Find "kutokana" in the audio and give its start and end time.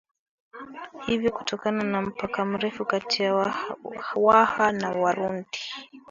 1.31-1.83